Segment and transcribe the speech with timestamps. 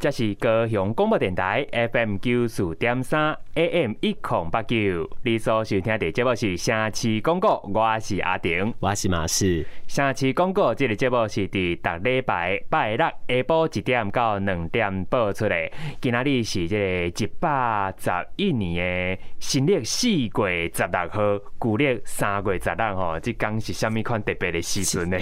[0.00, 9.66] 这是高雄广播电台 FM 九四点三 AM 一零八九，你所收听的节目是城市广告，我是阿丁，我是马氏。
[9.86, 15.54] 城市广告这个节目是伫逐礼拜拜六下晡一点到两点播出的。
[16.00, 16.78] 今仔日是这
[17.12, 25.18] 个一百十一年的新历四月十六号，旧历三月十六号，这天是什么款特别的时阵呢？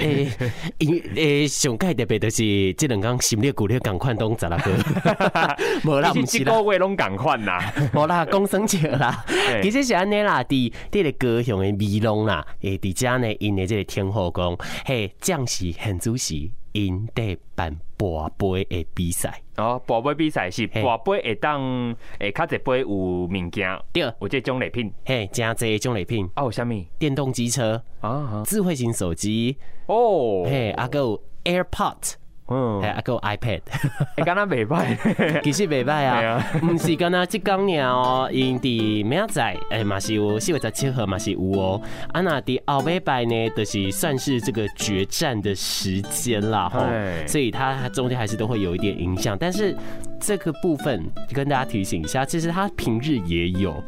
[1.16, 4.67] 诶，上届特别就是这两天新历旧历同款拢十六。
[5.84, 9.24] 无啦，毋是个月拢共款啦， 无啦，讲生笑啦。
[9.62, 16.34] 其实是安尼啦，伫伫个高雄的美浓啦，诶，伫遮呢，因的即个天后宫，嘿，将是现主是
[16.72, 19.40] 因在办博杯的比赛。
[19.56, 21.60] 哦，博杯比赛是博杯会当
[22.20, 26.28] 诶，较侪杯有物件，对，有这种礼品，嘿，真侪种礼品。
[26.36, 26.84] 哦，啥物？
[26.98, 32.14] 电动机车啊，智慧型手机哦，嘿，还有 AirPod。
[32.50, 33.60] 嗯，还有 iPad，
[34.16, 41.80] 你敢若袂歹， 其实袂歹啊， 毋是敢若即讲尔哦，因伫明仔载，诶嘛是有四月十七号嘛是有哦，
[42.12, 46.80] 啊那伫后尾拜呢，就是算是这个决战的时间啦吼，
[47.26, 49.76] 所以它中间还是都会有一点影响，但是
[50.20, 53.82] 这个部分跟大家提醒一下，其实它平日也有。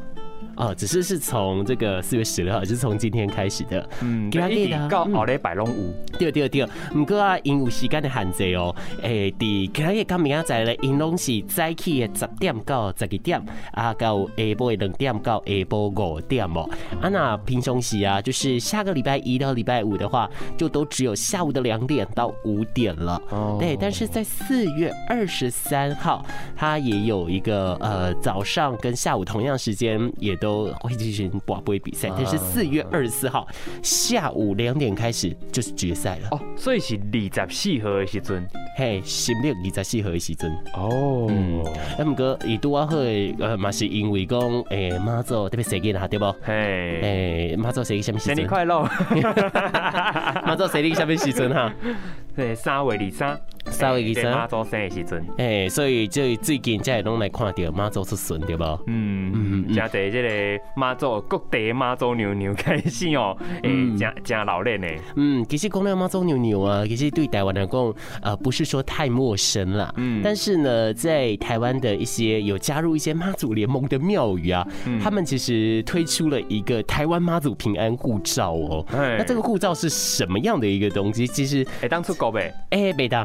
[0.57, 3.89] 哦，只是是从这个四月十六号，就是从今天开始的。
[4.03, 5.75] 嗯，今日到后礼拜拢有。
[6.19, 8.75] 对对对，不过啊，因有时间的限制哦。
[9.03, 13.43] 诶，第今日跟明仔载咧，因拢是早起的十点到十二点，
[13.73, 16.69] 啊，到下晡两点到下晡五点哦。
[17.01, 23.21] 啊，那平常时啊，就是下个礼拜一到礼拜五的话，就都只有下午的两点到五点了。
[23.31, 23.57] 哦。
[23.59, 26.25] 对，但是在四月二十三号，
[26.57, 30.51] 它也有一个呃早上跟下午同样时间也都。
[30.51, 33.47] 都会进行博杯比赛，但是四月二十四号
[33.83, 38.45] 下午两点开始就是决赛了哦，所以是二十四号的时阵，
[38.77, 41.63] 嘿，新历二十四号的时阵哦，嗯，
[41.97, 46.25] 那么哥伊拄啊好诶，呃，嘛是因为讲诶妈祖特别生日哈，对不？
[46.43, 48.37] 嘿，诶妈祖生日什么时阵？
[48.37, 48.83] 生日快乐！
[50.45, 51.73] 妈祖生日什么时阵哈？
[52.41, 58.65] 对，三月二三，三月二三，妈祖生的时阵，哎，所以就最近才会拢来看到妈祖出巡，对不？
[58.87, 60.63] 嗯嗯，加在这个。
[60.75, 63.69] 妈祖各地妈祖娘娘开始哦，诶，
[63.99, 64.87] 真真老练呢。
[65.17, 69.93] 嗯，其实讲到妈祖娘娘啊，其实对台湾来讲，呃，不是说太陌生了。
[69.99, 74.67] 嗯，但是呢，在台湾的一些有加入一些妈祖联盟的庙宇啊，
[75.03, 78.87] 他们其实推出了一个台湾妈祖平安护照哦。
[78.91, 81.27] 那这个护照是什么样的一个东西？
[81.27, 82.55] 其实哎，当出国呗？
[82.71, 83.25] 诶，没当。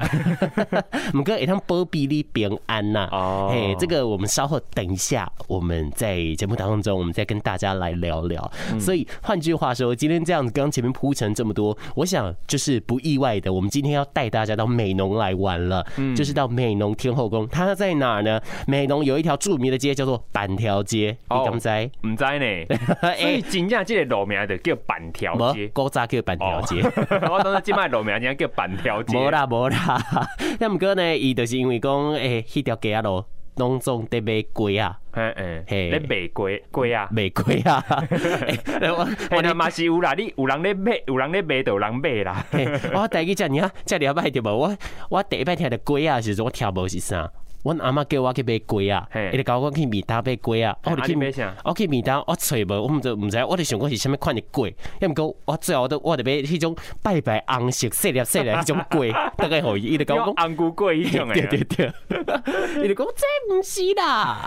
[1.11, 3.07] 我们哥一趟保庇你平安呐。
[3.11, 15.85] 哦，诶，这个我们稍后等一下，我们在节目当中，我们再跟大家来聊聊，所以换句话说，今天这样子，刚前面铺成这么多，我想就是不意外的，我们今天要带大家到美浓来玩了，
[16.15, 18.39] 就是到美浓天后宫，它在哪儿呢？
[18.67, 21.91] 美浓有一条著名的街叫做板条街，你敢知？
[22.07, 22.77] 唔知呢？
[23.15, 26.81] 所以真正这个路名就叫板条街，古早叫板条街。
[27.29, 29.17] 我当时今麦路名叫叫板条街。
[29.17, 30.01] 无啦无啦，
[30.61, 31.17] 那毋过呢？
[31.17, 33.25] 伊就是因为讲诶，迄条街啊路。
[33.57, 37.81] 拢总得卖鸡啊，嗯嗯，嘿，咧卖鸡鸡啊，卖鸡啊，
[38.91, 42.45] 我我嘛是有啦，你有人咧卖，有人咧卖就有人卖啦。
[42.93, 44.49] 我第一只你啊，这里要买对无？
[44.59, 44.77] 我
[45.09, 47.31] 我第一摆听的粿啊，时阵我听无是啥。
[47.65, 51.51] 阮阿妈叫我去买粿啊，伊就教我去面搭买粿啊，我去买啥？
[51.63, 64.45] 我去面搭，我揣无，我毋知毋知，我就想讲是啥物款的粿，要毋过我最后都我就买迄种白白红色细粒细粒迄种粿， 大概互伊，伊就讲红龟粿迄种诶，对对对，伊就讲这毋是啦，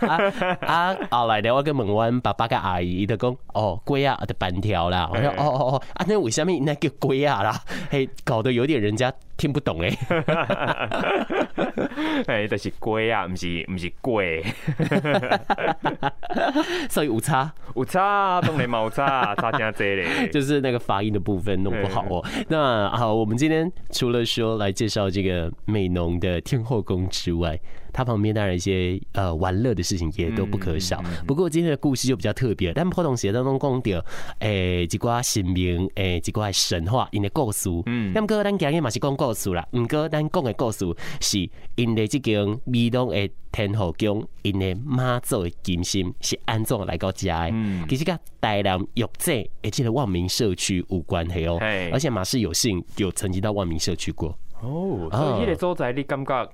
[0.60, 7.60] 啊，后来咧我去问阮爸爸甲阿姨，伊就讲哦粿啊，就板条啦，我说哦哦哦，啊那为啥物那叫粿啊啦？
[7.90, 9.12] 嘿，搞得有点人家。
[9.38, 9.96] 听不懂 哎，
[12.26, 14.44] 哎，就是龟啊，不是不是贵，
[16.90, 17.50] 所以有差？
[17.76, 22.24] 有差，当然冇差，差真多嘞， 就是那个发音的部分弄不好哦。
[22.48, 27.56] 那好，我们今天除了说来介绍这个美浓的天后宫之外，
[27.92, 31.02] 它旁边当然一些呃玩乐的事情也都不可少。
[31.26, 34.04] 不过今天的故事就比较特别，但破洞鞋当中讲到
[34.40, 37.68] 诶，一挂神明诶，几挂神话，因的故事。
[37.86, 39.66] 嗯，那么哥，咱今日嘛是讲故事啦。
[39.72, 40.84] 唔过咱讲的故事
[41.20, 47.50] 是因的这间美浓的天后宫，因的妈祖的金身是安怎来到家的？
[47.52, 51.58] 嗯，其实跟台南玉井而且的万民社区有关系哦。
[51.92, 54.36] 而且马氏有幸有曾经到万民社区过。
[54.60, 56.48] 哦，所以那个所在你感觉？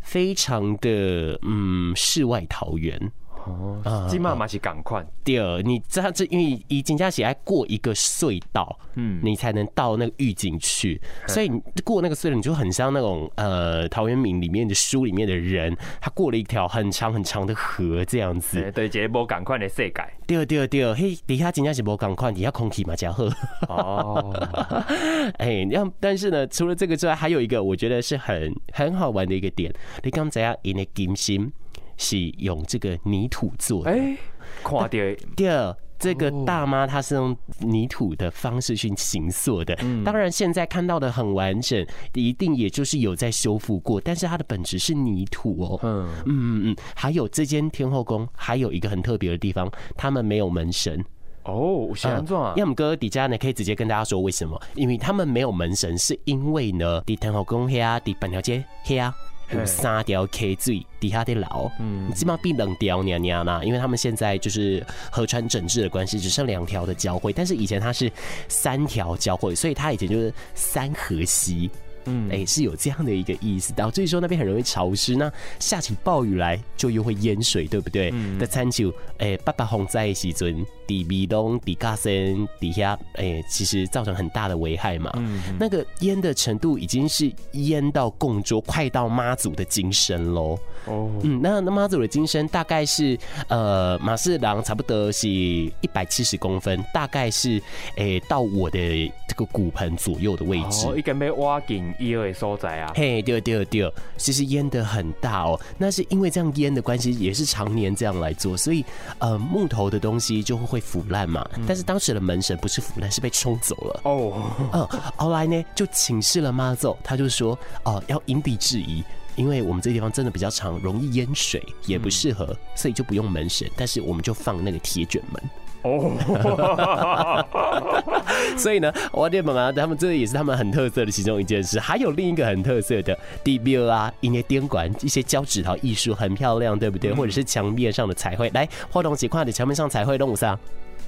[0.00, 3.12] 非常的嗯，世外桃源。
[3.46, 5.04] 哦，起码嘛是赶快。
[5.24, 18.70] 第二，你知道这因为以金家喜爱过一个隧道，嗯，你才能到那个狱警去，所以你过那个隧道，你就很像那种呃陶渊明里面的书里面的人，他过了一条很长很长的河这样子。
[18.72, 19.92] 对，这波赶快的世界。
[20.26, 23.24] 第二，第二，第二，嘿，底下金家喜波赶快，底下空气嘛加好。
[23.68, 24.34] 哦，
[25.38, 29.72] 哎，要但是呢，除了这个之外，还有一个我觉得是很很好玩的一个点，
[30.02, 31.52] 你刚才啊，因为金心。
[31.96, 33.90] 是用这个泥土做的。
[33.90, 34.16] 哎，
[34.62, 39.74] 看到第二，这个大妈她是用泥土的方式去形塑的。
[40.04, 45.80] 当然，现在看到的很完整，一定也就是有在修复过，但是它的本质是泥土哦。
[45.82, 46.76] 嗯嗯嗯。
[46.94, 51.02] 还有这间天后宫还有一个很特别的地方，他们没有门神。
[51.44, 52.52] 哦，是这样啊。
[52.56, 54.60] 要么哥底下呢可以直接跟大家说为什么？
[54.74, 59.14] 因为他们没有门神，是因为呢，底天后宫黑啊，底板条街黑啊。
[59.50, 68.10] 有三条 K 最底下的老，嗯，基本上比两条娘娘啦，因为他们现在就是河川整治的关系，只剩两条的交汇，但是以前它是
[68.48, 71.70] 三条交汇，所以它以前就是三河溪。
[72.06, 78.10] 嗯，哎，是有这样的一个意思，导致说那边很容易潮湿，那下起暴雨来就又会淹水，对不对？
[78.14, 85.10] 嗯，的参就哎，八八洪灾时阵，底壁东底嘎森底下，哎，其实造成很大的危害嘛。
[85.16, 90.58] 嗯，那个淹的程度已经是淹到供桌，快到妈祖的金身喽。
[90.84, 93.18] 哦，嗯，那那妈祖的金身大概是
[93.48, 97.60] 呃马士郎差不多是一百七十公分，大概是
[97.96, 98.78] 哎到我的
[99.26, 100.86] 这个骨盆左右的位置。
[100.86, 101.92] 哦，一根被挖紧。
[101.98, 105.60] 一二所在啊，嘿，对对对，其实淹的很大哦。
[105.78, 108.84] 那是因为这样淹的关系，也是常年这样来做，所以
[109.18, 111.48] 呃木头的东西就会会腐烂嘛。
[111.66, 114.32] 但是当时的门神不是腐烂，是被冲走了哦。
[114.72, 117.52] 嗯，后来呢就请示了妈祖，他就说
[117.84, 119.02] 哦、呃、要因地制宜，
[119.34, 125.42] 因为我们这地方真的比较长，容易淹水，也不适合，所以就不用门神，但是我们就放那个铁卷门。
[125.86, 127.44] 哦，
[128.58, 131.78] 所以呢，我店们啊，他们这也是他们很特色的其中一件事。
[131.78, 137.12] 还有另一个很特色的地标啊，一些电管、一些胶纸陶艺术很漂亮，对不对？
[137.12, 140.58] 或者是墙面上的彩绘，来，活动几块的墙面上彩绘，东五上，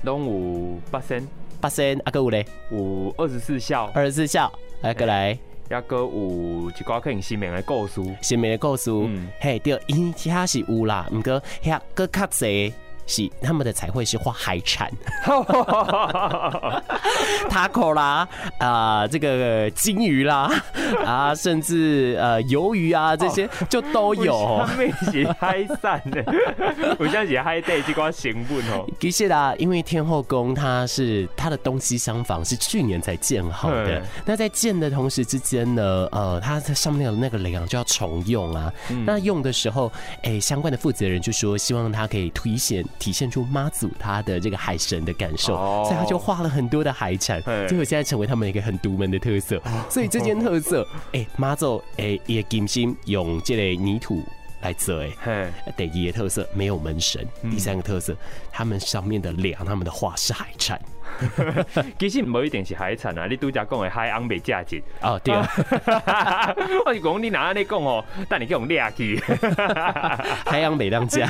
[0.05, 1.27] 东五八仙，
[1.61, 4.53] 八仙阿哥五嘞，五二十四孝，二十四孝，
[4.83, 5.37] 来过来，
[5.71, 12.73] 阿哥五一挂可能新面的故事，新面的故事，嗯，嘿，对，因其他是有啦，唔过遐个较济。
[13.09, 14.93] 是他们的彩绘是画海产，
[17.49, 18.29] 塔可啦，
[18.59, 20.53] 啊、呃，这个金鱼啦，
[21.07, 24.63] 啊，甚至呃鱿鱼啊这些就都有。
[24.67, 26.23] 他们是海产的，
[27.01, 28.87] 我像是海带这块成分哦。
[29.01, 38.71] 其实啦，因为天后宫它是它的东西厢房是去年才建好的，那在建的同时之间呢，呃，它在上面的那个梁就要重用啊。
[39.07, 39.91] 那用的时候，
[40.23, 42.85] 哎、欸，相关的负责人就说希望它可以凸显。
[42.99, 45.55] 体现出妈祖他的这个海神的感受，
[45.85, 49.61] 所以他就画了很多的海产，最后现在成为他们一个很独门的特色。
[49.89, 54.23] 所以这件特色， 哎，妈祖哎也金心用这类泥土
[54.61, 58.17] 来做，哎，第一个特色没有门神，第三个特色，
[58.51, 60.81] 他们上面的梁，他们的画是海产。
[61.99, 65.35] 其实不一定是海产啊，你拄则讲的海昂美价值哦，对。
[65.35, 66.55] 啊，
[66.87, 69.21] 我是讲你哪里讲哦，但你叫我们俩去，
[70.47, 71.27] 海洋美当家，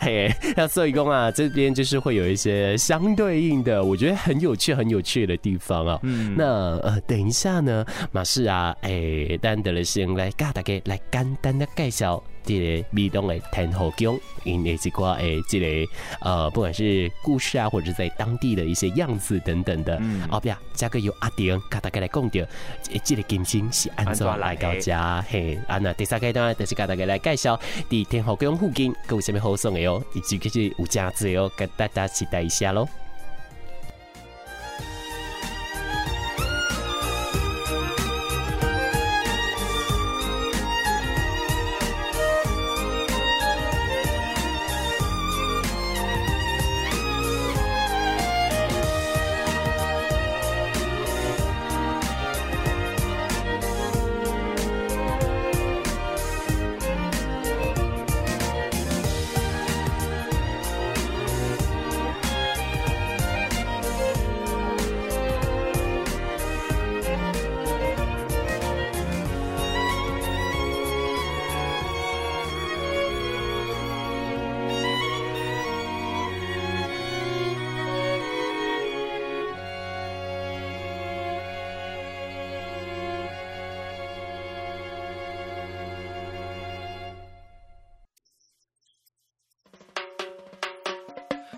[0.00, 5.98] 嘿，那所以讲啊，这边就是会有一些相对应的，我觉得很有趣、很有趣的地方啊。
[6.02, 6.44] 嗯，那
[6.78, 12.22] 呃，等一下呢，马氏啊，哎、欸，等得了先来嘎大家来简单的介绍。
[12.48, 15.92] 这个美东的天后宫，因为这个诶，这个
[16.22, 22.46] 呃，不管是故事啊，或者是在当地的一些样子等等的，嗯，后边这个由阿丁甲大家来讲掉，
[23.04, 25.22] 这个金星是安怎来到家？
[25.28, 27.54] 嘿，啊，那第三阶段就是甲大家来介绍，
[27.90, 32.88] 在天后宫附近有什么好耍的哦，以及就是有价值哦，甲大家期待一下喽。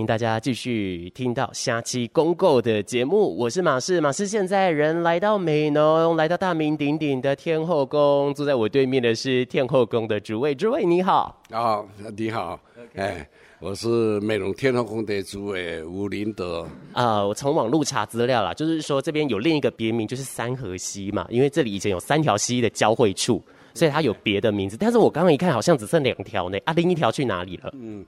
[0.00, 11.84] 迎大家继续听到下期公购的节目，我是马氏，马氏现在人来到美浓，来到大名鼎鼎的天后宫，坐在我对面的是天后宫的主位，主位你好，啊，
[12.16, 12.58] 你好，
[12.94, 13.28] 哎，
[13.60, 23.42] 我是美浓天后宫的主委吴林德，啊，我从网路查资料啦，就是说这边有另一个别名，就是三河溪嘛，因为这里以前有三条溪的交汇处，
[23.74, 27.70] 所以它有别的名字，但是我刚刚一看，好像只剩两条呢，啊，另一条去哪里了？
[27.74, 28.02] 嗯。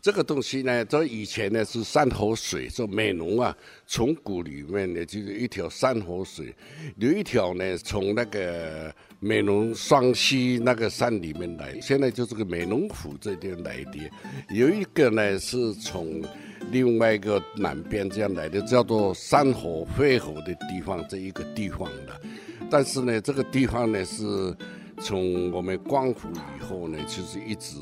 [0.00, 6.54] 这个东西呢，这以前呢是山河水，这美浓啊，从古里面呢就是一条山河水，
[6.96, 14.10] 有一条呢从那个美浓双溪那个山里面来，现在就是个美浓府这边来的，
[14.50, 16.22] 有一个呢是从
[16.70, 22.20] 另外一个南边这样来的，叫做山河汇合的地方这一个地方的，
[22.70, 24.54] 但是呢这个地方呢是。
[25.00, 27.76] 从我们光复以后呢，其实一直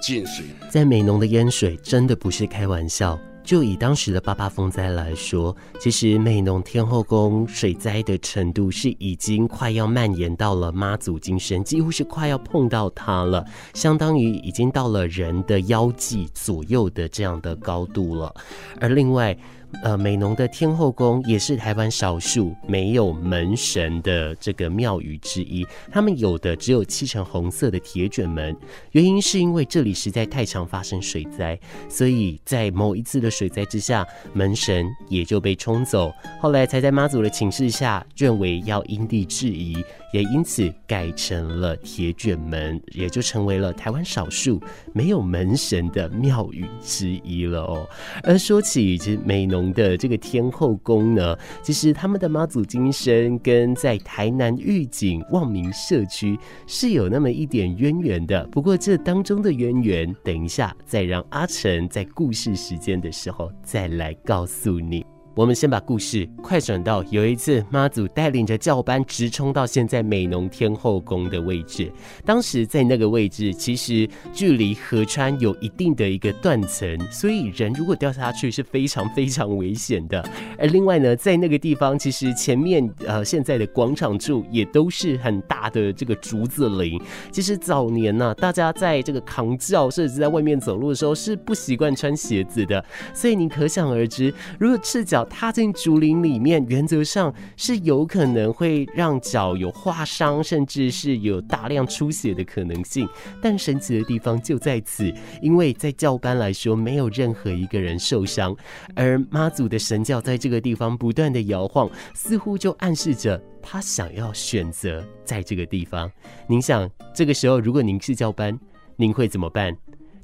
[0.00, 0.46] 进水。
[0.70, 3.18] 在美浓的淹水真的不是开玩笑。
[3.44, 18.32] 就以当时的八八风灾来说，其实美浓天后宫水灾的程度是已经快要蔓延到了妈祖金身，几乎是快要碰到它了，相当于已经到了人的腰际左右的这样的高度了。
[18.80, 19.36] 而另外，
[19.82, 25.66] 呃，美浓的天后宫也是台湾少数没有门神的这个庙宇之一。
[25.90, 28.56] 他们有的只有漆成红色的铁卷门，
[28.92, 36.12] 原因是因为这里实在太常发生水灾，所以在某一次的水灾之下，门神也就被冲走。
[36.40, 47.88] 后来才在妈祖的请示下，认为要因地制宜，也因此改成了铁卷门，也就成为了台湾少数没有门神的庙宇之一了哦。
[48.22, 49.72] 而说起这美浓。
[49.72, 58.44] 的这个天后宫呢，其实他们的妈祖金身跟在台南玉井望明社区是有那么一点渊源的。
[58.48, 65.11] 不过这当中的渊源，等一下再让阿成在故事时间的时候再来告诉你。
[65.34, 71.90] 我们先把故事快转到有一次妈祖带领着教班直冲到现在美浓天后宫的位置。
[72.22, 80.22] 当时在那个位置，其实距离河川有一定的一个断层，所以人如果掉下去是非常非常危险的。
[80.58, 87.00] 而另外呢，在那个地方，其实前面呃现在的广场处也都是很大的这个竹子林。
[87.30, 92.84] 其实早年呢、大家在这个扛轿甚至在外面走路的时候是不习惯穿鞋子的，
[93.14, 103.08] 所以你可想而知，如果赤脚踏进竹林里面，原则上是有可能会让脚有划伤，甚至是有大量出血的可能性。
[103.40, 108.56] 但神奇的地方就在此，因为在教班来说，没有任何一个人受伤，
[108.94, 116.10] 而妈祖的神教在这个地方不断的摇晃，似乎就暗示着他想要选择在这个地方。
[116.46, 118.58] 您想，这个时候如果您是教班，
[118.96, 119.76] 您会怎么办？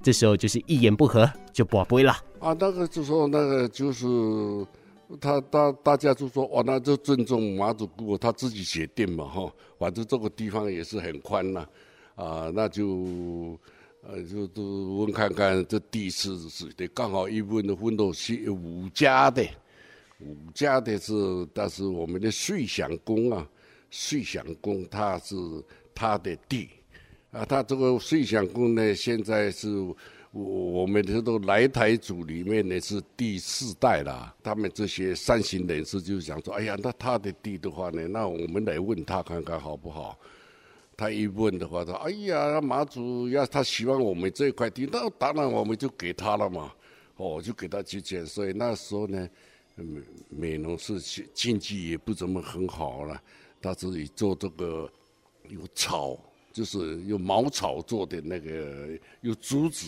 [0.03, 2.13] 这时候就是一言不合就跋杯了。
[2.39, 4.07] 啊，那个就说那个就是。
[5.21, 11.67] 他大大家就说哇，那就尊重妈祖姑他自己决定嘛哈，反正这个地方也是很宽呐，
[12.15, 13.59] 啊，那就
[14.03, 19.43] 呃就都问看看这地是是的，刚好一问的分到是五家的，
[20.21, 21.15] 五家的是，
[21.55, 23.49] 但是我们的瑞祥宫啊，
[24.11, 25.35] 瑞祥宫它是
[25.95, 26.69] 他的地，
[27.31, 29.69] 啊，他这个瑞祥宫呢现在是。
[30.31, 40.19] 我我们这都来台组里面呢是第四代了，他们这些善心人士就想说，哎呀，那他的地的话呢，那我们来问他看看好不好？
[40.97, 46.75] 他一问的话，说，哎呀，马祖要他希望我们这块地，那当然我们就给他了嘛，
[47.17, 48.27] 哦，就给他去建。
[48.27, 49.29] 所以那时候呢，
[49.77, 51.01] 美美浓市
[51.33, 53.19] 经济也不怎么很好了，
[53.63, 54.91] 他自己做这个
[55.49, 56.19] 有草。
[56.53, 58.89] 就是用茅草做的那个，
[59.21, 59.87] 用竹子，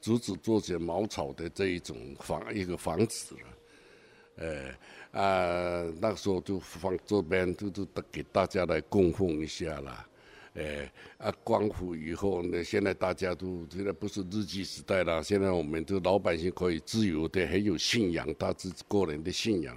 [0.00, 4.74] 竹子做成茅草的这一种房一个房子了，
[5.12, 10.06] 呃啊，那时候就放这边都都给大家来供奉一下了，
[10.54, 19.76] 呃啊，光复以后呢，现在大家都现在不是日据时代了，现在我们这老百姓可以自由的，很有信仰，他自己个人的信仰，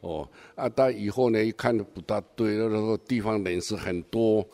[0.00, 4.46] 哦啊，但以后呢，一看都不大对，那时候地方人是很多。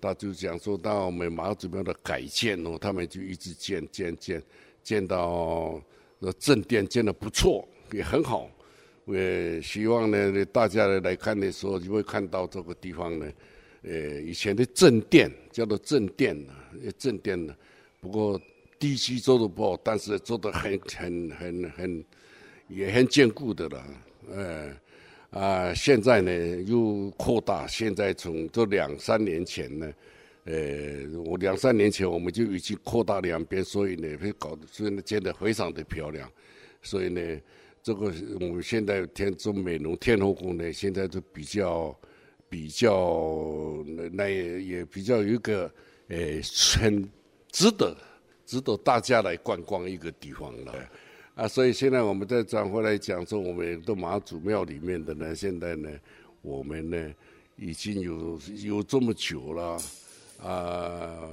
[0.00, 4.42] 他就讲说，到我们妈祖庙的改建哦，他们就一直建建建，
[4.82, 5.80] 建到
[6.38, 8.50] 正殿建得不错，也很好。
[9.04, 13.32] 我也希望呢，大家来看的时候就会看到这个地方呢，
[13.82, 16.52] 呃，以前的正殿叫做正殿呢，
[16.96, 17.54] 正殿呢，
[18.00, 18.40] 不过
[18.78, 22.04] 地基做的不好，但是做的很很很很
[22.68, 23.84] 也很坚固的了，
[24.30, 24.72] 呃
[25.30, 26.32] 啊，现在呢
[26.66, 29.92] 又扩大，现在从这两三年前呢。
[30.44, 36.28] 呃，我两三年前我们就已经扩大两边，所以呢会搞得，所以呢建得非常的漂亮。
[36.80, 37.20] 所以呢，
[37.82, 38.06] 这个
[38.40, 41.94] 我们现在天中美浓天后宫呢，现在都比较
[42.48, 45.70] 比较那那也也比较有一个
[46.08, 46.16] 呃
[46.80, 47.06] 很
[47.52, 47.94] 值得
[48.46, 50.74] 值得大家来观光一个地方了。
[51.34, 55.88] 啊，所以现在我们再转回来讲说，我们的妈祖庙里面的呢，现在呢，
[56.42, 57.14] 我们呢
[57.56, 59.78] 已经有有这么久了。
[60.42, 61.30] 啊，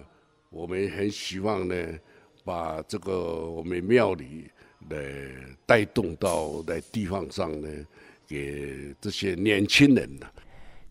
[0.50, 2.00] 我们很希望呢，
[2.44, 4.50] 把这个我们庙里
[4.90, 4.98] 来
[5.66, 7.68] 带动到在地方上呢，
[8.28, 10.28] 给这些年轻人的。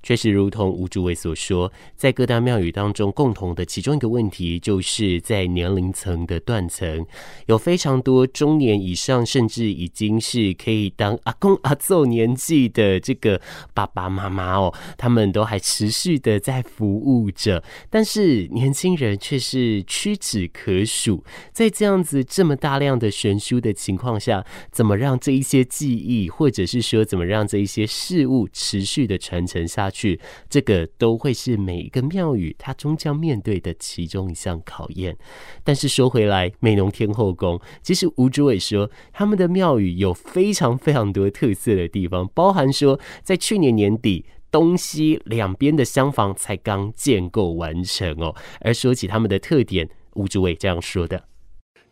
[0.06, 7.04] 确实，如同吴主委所说，在各大庙宇当中，共同的其中一个问题，就是在年龄层的断层，
[7.46, 13.40] 有非常多中年以上，甚至已经是可以当阿公阿祖年纪的这个
[13.74, 21.24] 爸爸妈妈哦，他们都还持续的在服务着，但是年轻人却是屈指可数。
[21.52, 29.95] 在这样子这么大量的悬殊的情况下，怎么让这一些记忆，或者是说怎么让这一些事物持续的传承下去？
[29.96, 35.16] 去，这个都会是每一个庙宇它终将面对的其中一项考验。
[35.64, 48.36] 但是说回来，美浓天后宫，其实吴主委说，他们的庙宇有非常非常多特色的地方，包含说，在去年年底，东西两边的厢房才刚建构完成哦。
[48.60, 51.24] 而说起他们的特点，吴主委这样说的：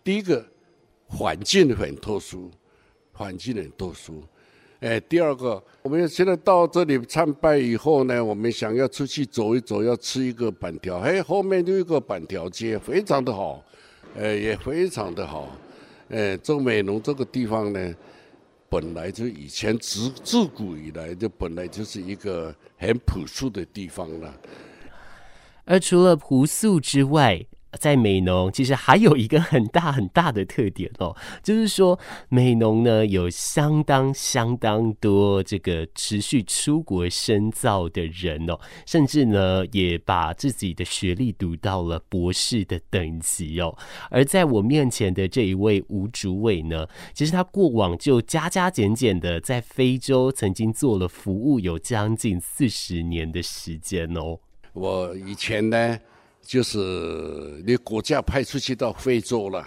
[0.05, 0.47] 第一个，
[1.07, 2.51] 环境很特殊，
[3.13, 4.23] 环境很特殊。
[4.85, 13.65] 哎，第二个，我们现在到这里参拜以后呢，我们想要出去走一走，要吃一个板条，哎，后面就一个板条街，非常的好，
[14.15, 15.49] 哎，也非常的好，
[16.11, 17.95] 哎，这美浓这个地方呢，
[18.69, 24.35] 本来就以前自自古以来就本来就是一个很朴素的地方了，
[25.65, 27.43] 而除了朴素之外。
[27.79, 43.77] 在美农，其实还有一个很大很大的特点哦， 就是说美农呢有相当相当多这个持续出国深造的人哦，甚至呢也把自己的学历读到了博士的等级哦。
[44.11, 54.39] 而在我面前的这一位吴主伟呢，其实他过往就加加减减的在非洲曾经做了服务，有将近四十年的时间哦。
[54.73, 55.99] 我以前呢。
[56.45, 59.67] 就是你国家派出去到非洲了，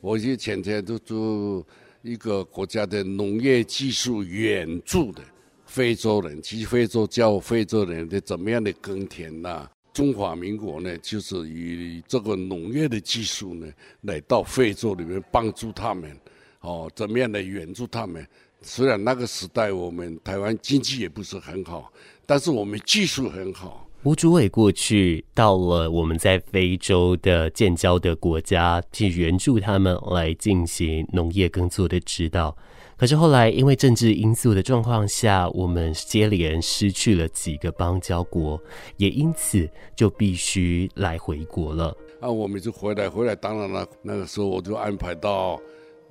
[0.00, 1.64] 我就前天都做
[2.02, 5.22] 一个国家的农业技术援助的
[5.64, 13.66] 非洲人，去非洲教非洲人的怎么样的耕田呐、中华民国呢，就是以这个农业的技术呢，
[14.02, 16.16] 来到非洲里面帮助他们，
[16.60, 18.26] 哦，怎么样的援助他们？
[18.62, 21.92] 虽然那个时代我们台湾经济也不是很好，
[22.26, 23.85] 但是我们技术很好。
[24.06, 32.56] 吴主委过去到了我们在非洲的建交的国家，去援助他们来进行农业耕作的指导。
[32.96, 38.62] 可是后来因为政治因素的状况下，我们接连失去了几个邦交国，
[38.96, 41.92] 也因此就必须来回国了。
[42.20, 45.60] 啊，我们就回来，回来当然了，那个时候我就安排到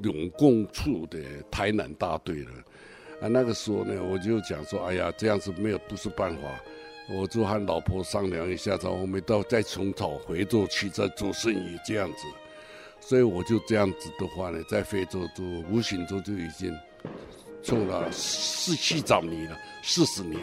[0.02, 1.18] 永共处的
[1.50, 2.52] 台南大队了。
[3.22, 6.42] 啊，那个时候呢，我就讲说，哎呀，这样子没有不是办法。
[7.08, 12.26] 我就和老婆商量一下，然后我们到再重找回州去再做生意这样子，
[13.00, 16.76] 所以我就这样子的话呢，在非洲就无形中就已经
[17.62, 20.40] 做了四七早年了，四十年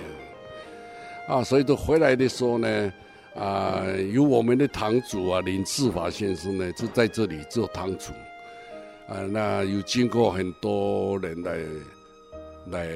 [1.27, 2.92] 啊，所以都回来的时候呢，
[3.35, 8.12] 啊，有我们的堂主啊林志华先生呢，就在这里做堂主，
[9.09, 11.59] 啊，那有经过很多人来
[12.66, 12.88] 来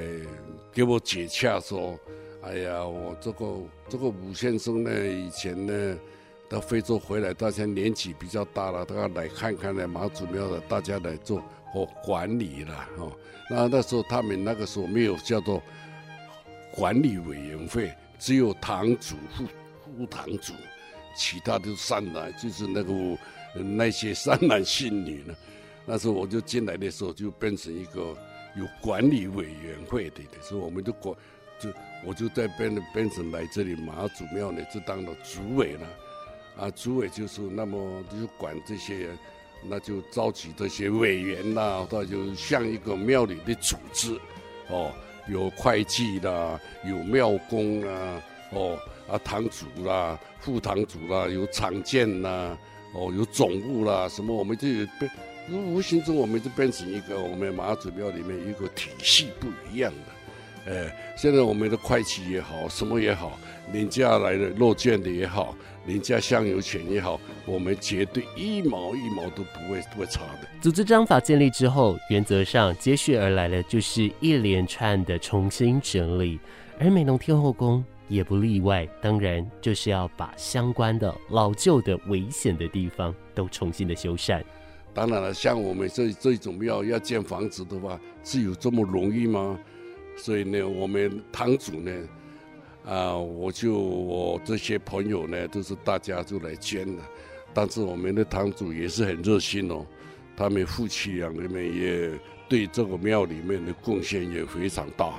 [0.73, 1.99] 给我解洽说。
[2.47, 3.57] 哎呀，我这个
[3.89, 5.99] 这个吴先生呢，以前呢
[6.49, 13.11] 到非洲回来，大家年纪比较大了，他来看看呢马祖庙的，大家来做和管理了哦。
[13.51, 15.61] 那那时候他们那个时候没有叫做
[16.73, 19.45] 管理委员会，只有堂主、副
[19.99, 20.53] 副堂主，
[21.17, 23.19] 其他的善男就是那个
[23.61, 25.35] 那些善男信女呢。
[25.85, 28.17] 那时候我就进来的时候就变成一个
[28.57, 31.13] 有管理委员会的，所以我们就管。
[32.07, 35.87] 我就在变变成来这里妈祖庙呢，就当了主委了，
[36.57, 39.09] 啊，主委就是那么就管这些，
[39.65, 44.17] 那就召集这些委员呐，他就像一个庙里的组织，
[44.69, 44.93] 哦，
[45.29, 52.57] 有会计啦，有庙工啦，哦啊堂主啦，副堂主啦，有厂建啦，
[52.95, 54.69] 哦有总务啦，什么我们就
[55.01, 55.11] 变，
[55.51, 60.16] 无形中我们就变成一个我们妈祖庙里面一个体系不一样的，
[60.67, 63.39] 哎，现在我们的会计也好，什么也好，
[63.73, 65.57] 人家来的落卷的也好。
[65.87, 70.49] 人家香油钱也好，我们绝对一毛一毛都不会不会差的。
[70.61, 76.41] 组织章法建立之后，原则上接续而来的就是一连串的重新整理，
[76.81, 78.85] 而美浓天后宫也不例外。
[79.01, 84.43] 当然，就是要把相关的老旧的危险的地方都重新的修缮。
[84.93, 89.57] 当然了，像我们这这种庙要建房子的话，是有这么容易吗？
[90.17, 91.93] 所以呢，我们堂主呢。
[92.89, 97.03] 啊，我就我这些朋友呢，都是大家就来捐了，
[97.53, 99.85] 但是我们的堂主也是很热心哦，
[100.37, 102.13] 他们夫妻两个人也
[102.49, 105.15] 对这个庙里面的贡献也非常大，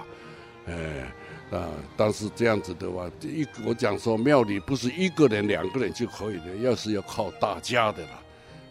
[0.67, 1.11] 哎
[1.51, 8.23] 啊，但是这样子的话，一我讲说庙里不是一个人两个人就可以的，要是要靠大家的了，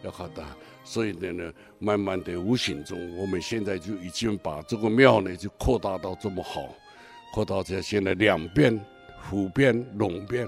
[0.04, 0.42] 要靠大，
[0.84, 6.68] 所以呢呢，慢慢的无形中，我们现在就已经把这个庙呢就扩大到这么好。
[7.32, 8.78] 扩大这现在两边、
[9.20, 10.46] 湖边、龙边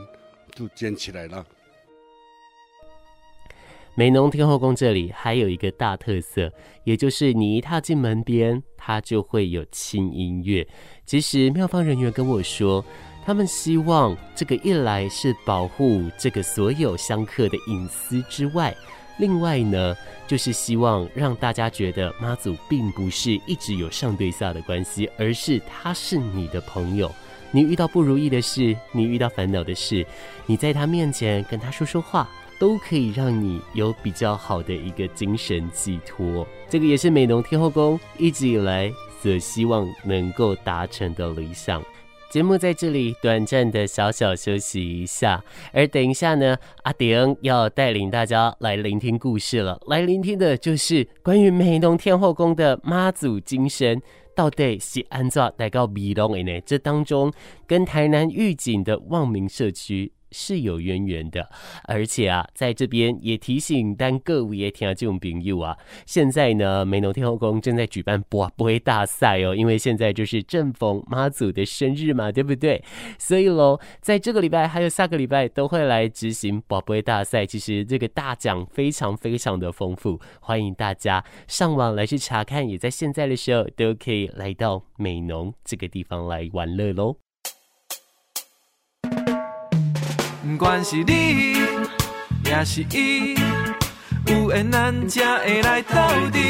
[0.56, 1.44] 都建起来了。
[3.94, 6.52] 美浓天后宫这里还有一个大特色，
[6.84, 10.66] 也就是你一踏进门边，它就会有轻音乐。
[11.04, 12.84] 其实庙方人员跟我说，
[13.26, 18.72] 他们希望这个一来是保护这个所有香客的隐私之外。
[19.18, 27.10] 另外呢，就是希望让大家觉得妈祖并不是一直有上对下的关系，而是他是你的朋友。
[27.50, 30.06] 你遇到不如意的事，你遇到烦恼的事，
[30.46, 32.28] 你在他面前跟他说说话，
[32.60, 36.46] 都可以让你有比较好的一个精神寄托。
[36.68, 41.82] 这个也是美浓天后宫一直以来所希望能够达成的理想。
[42.30, 49.80] 节目在这里短暂的小小休息一下，而等一下呢，阿顶要带领大家来聆听故事了。
[49.86, 54.02] 来聆听的就是关于美浓天后宫的妈祖精神，
[54.36, 56.60] 到底是安怎带到美浓的呢？
[56.66, 57.32] 这当中
[57.66, 60.12] 跟台南御景的望明社区。
[60.30, 61.48] 是有渊源的，
[61.84, 72.82] 而且啊，在这边也提醒单各位也听这种朋友啊，现在呢，美浓天后宫正在举办博杯大赛哦，因为现在就是正逢妈祖的生日嘛，对不对？
[73.18, 87.27] 所以喽，在这个礼拜还有下个礼拜都会来执行博杯大赛，其实这个大奖非常非常的丰富，欢迎大家上网来去查看，也在现在的时候都可以来到美浓这个地方来玩乐喽。
[90.40, 91.56] 不管是你，
[92.44, 93.34] 也是伊，
[94.26, 95.96] 有缘咱才会来斗
[96.32, 96.40] 阵。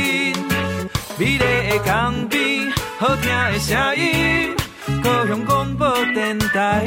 [1.19, 4.55] 美丽的江边，好听的声音，
[5.03, 6.85] 高雄广播电台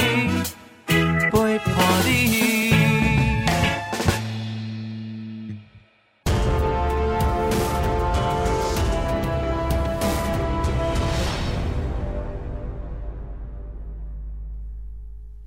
[1.32, 2.71] 陪伴你。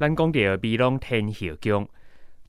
[0.05, 1.88] 咱讲到美龙天后宫，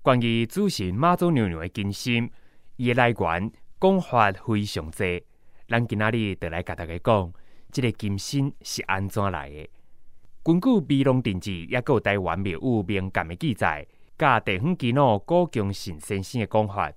[0.01, 2.29] 关于主神妈祖娘娘的金身，
[2.75, 5.21] 伊的来源讲法非常多。
[5.69, 7.31] 咱今仔日就来甲大家讲，
[7.71, 9.69] 这个金身是安怎来的？
[10.43, 13.87] 根据美浓电视也有台湾庙宇明鉴的记载，
[14.17, 16.91] 甲地方耆老古宫神先生的讲法，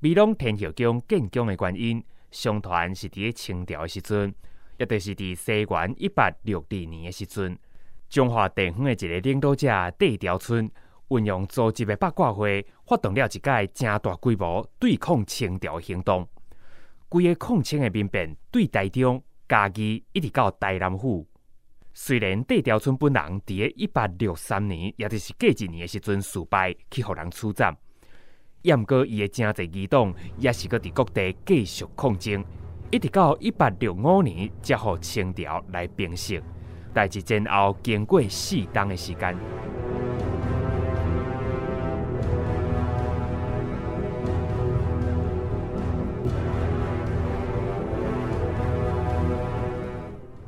[0.00, 4.34] 美龙天后宫建宫的原因，相传是伫清朝的时阵，
[4.76, 7.56] 也就是伫西元一八六二年的时阵。
[8.10, 10.68] 中华地方的一个领导者戴条春，
[11.10, 16.28] 运用组织的八卦会，发动了一届正大规模对抗清朝行动。
[17.08, 21.24] 规个抗清的民变对台中、嘉义一直到台南府。
[21.94, 27.76] 虽然戴条春本人伫个一八六三年，也就是过一年的时阵失败，去互人处斩，
[28.62, 32.44] 也毋过伊的真侪异党也是搁伫各地继续抗争，
[32.90, 36.40] 一直到一八六五年才互清朝来平息。
[36.92, 39.36] 代志前后经过适当的时间，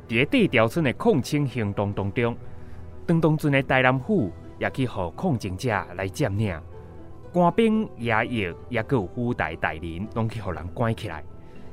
[0.07, 2.35] 伫地调村的抗清行动当中，
[3.07, 6.59] 张东尊的台南府也去互抗争者来占领，
[7.31, 11.23] 官兵衙役也阁有府台大人拢去互人关起来。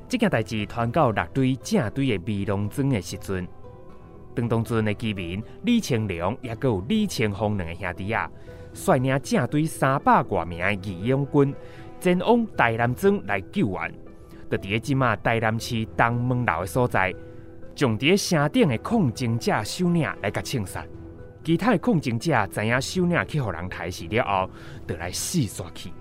[0.08, 3.46] 这件代志传到六队正队的美浓庄的时阵。
[4.40, 8.30] 张东村的居民李清良，也阁有李清风两个兄弟啊，
[8.72, 11.54] 率领正队三百多名的义勇军
[12.00, 13.94] 前往台南庄来救援。
[14.50, 17.14] 就伫个即马台南市东门楼的所在，
[17.74, 20.84] 将伫山顶的抗争者首领来甲枪杀。
[21.44, 24.50] 其他的抗争者知影首领去互人抬死了后，
[24.88, 25.92] 就来四散去。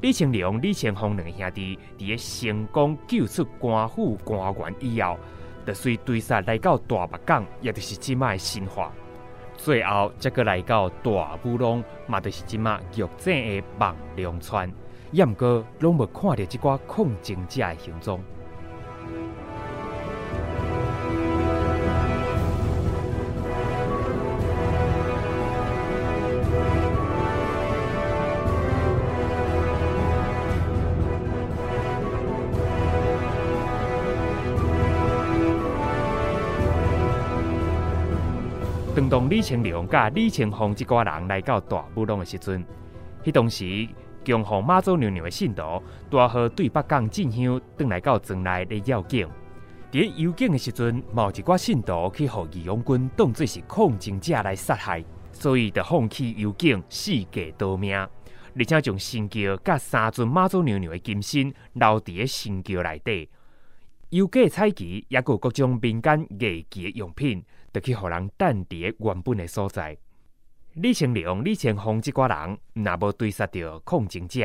[0.00, 5.18] 李成龙、李成凤两个兄弟伫个成功救出官府官员以后，
[5.70, 8.90] 就随追杀来到大目港，也就是即卖新化。
[9.56, 14.72] 最后，则阁来到大武壠，嘛就是即卖玉井的望龙川。
[15.12, 18.20] 也毋过，拢无看到即寡抗争者的行踪。
[39.10, 42.64] 当李清龙甲李清峰一挂人来到大武隆的时阵，
[43.24, 43.88] 迄当时
[44.24, 49.28] 强红妈祖娘娘的信徒大号对北港进香，转来到庄内来绕境。
[49.90, 63.28] 伫游境的时阵，某一挂信徒去互义勇军当作是抗争者来杀害，所以就放弃游境，四界逃命，而且将神轿甲三尊妈祖娘娘的金身留伫个神轿内底。
[64.10, 67.44] 游街彩旗也有各种民间艺伎的用品。
[67.72, 69.96] 就去互人等伫个原本诶所在。
[70.74, 74.40] 李成龙、李成凤这挂人，若无追杀到抗争者，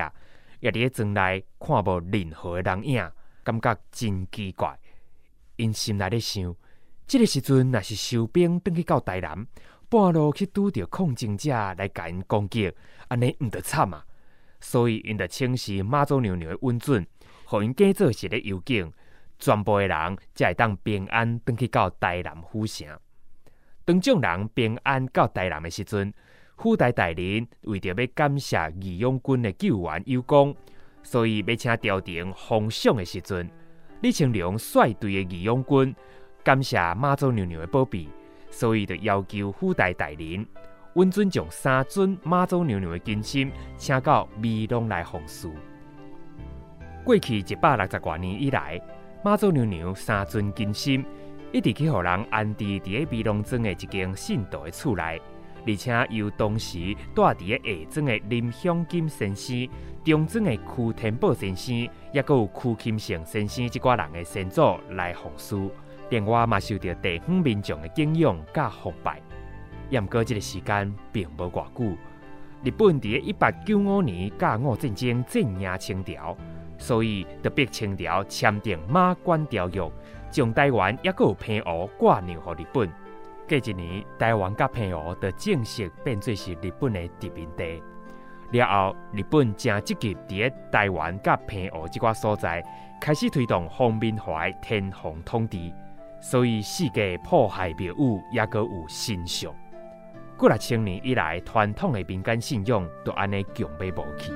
[0.60, 3.12] 也伫个庄内看无任何的人影，
[3.44, 4.78] 感觉真奇怪。
[5.58, 6.56] 因心内咧想，
[7.06, 9.48] 即个时阵若是收兵转去到台南，
[9.88, 12.74] 半路去拄着抗争者来甲因攻击，
[13.08, 14.04] 安尼毋得惨啊！
[14.60, 17.06] 所以因着请示妈祖娘娘诶允准，
[17.46, 18.92] 互因假做是咧游境，
[19.38, 22.88] 全部诶人才会当平安转去到台南府城。
[23.86, 26.12] 当众人平安到台南的时阵，
[26.58, 30.56] 府台大人为着要感谢义勇军的救援有功，
[31.04, 33.48] 所以要请朝廷封赏的时阵，
[34.02, 35.96] 李成龙率队的义勇军
[36.44, 38.10] 感谢妈祖娘娘的保庇，
[38.50, 40.44] 所以就要求府台大人
[40.96, 45.52] 温准将三尊妈祖娘娘的金身请到美浓来奉祀。
[47.04, 48.82] 过去一百六十多年以来，
[49.24, 51.06] 妈祖娘娘三尊金身。
[51.56, 55.22] 一直去互人安置伫个美浓庄的一间信徒的厝内，
[55.66, 59.70] 而且由当时住伫个下庄的林香金先生、
[60.04, 61.74] 中庄的屈天宝先生，
[62.12, 65.72] 也阁有屈金胜先生这挂人的先祖来奉祀，
[66.10, 69.22] 另外嘛受到地方民众的敬仰甲膜拜。
[69.90, 71.98] 也毋过这个时间并无偌久，
[72.66, 76.36] 日本伫个一八九五年甲午战争镇压清朝，
[76.78, 79.90] 所以特别清朝签订马关条约。
[80.36, 82.92] 将台湾也有澎湖挂让予日本，
[83.48, 87.82] 过一年，台湾甲澎湖就正式变作是日本的殖民地。
[88.52, 92.62] 了后，日本正积极伫台湾甲澎湖这个所在
[93.00, 95.72] 开始推动皇民化天皇统治，
[96.20, 99.50] 所以世界破坏庙宇也阁有新象。
[100.36, 104.34] 过了千年以来，传统的民间信仰都安尼强要无去。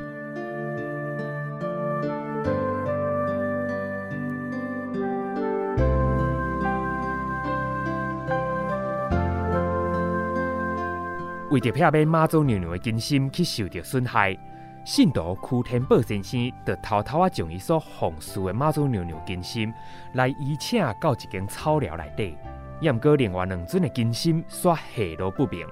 [11.52, 14.38] 为着避免妈祖娘娘的金身去受到损害，
[14.86, 19.74] 信徒屈天宝先生就偷偷啊将伊所奉祀的妈祖娘娘金身
[20.14, 22.38] 来移请到一间草寮内底。
[22.80, 25.68] 也毋过另外两尊的金身却下落不明，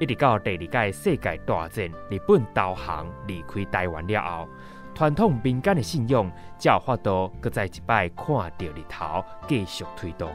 [0.00, 4.48] 一直到第二届世界大战，日本投降离开台湾了后，
[4.94, 10.28] 传统民间的信仰才有法度搁再一摆看到日头，继续推动。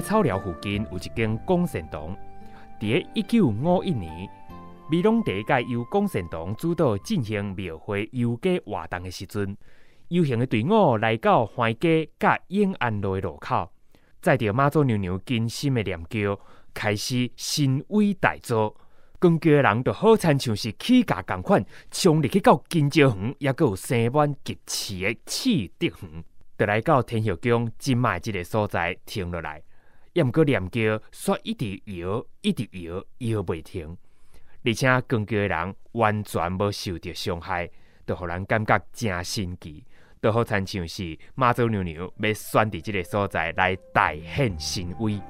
[0.00, 2.16] 草寮附近有一间广善堂。
[2.80, 4.28] 伫一九五一年，
[4.90, 9.56] 美隆第一届由广善堂主导进行庙会游街活动的时阵，
[10.08, 13.70] 游行的队伍来到环街甲永安路的路口，
[14.22, 16.38] 载着妈祖娘娘精心的念轿，
[16.72, 18.76] 开始神威大作。
[19.20, 26.24] 跟轿的人就好亲像是起价共款，冲入去到金蕉园，也有生满吉持的启德园，
[26.56, 29.60] 就来到天后宫即卖这个所在停落来。
[30.18, 30.80] 也毋过念轿
[31.12, 33.96] 煞一直摇，一直摇，摇袂停，
[34.64, 37.70] 而且跟轿的人完全无受到伤害，
[38.04, 39.84] 都互人感觉真神奇，
[40.20, 45.20] 都好亲像是妈祖娘娘要选伫这个所在来大显神威。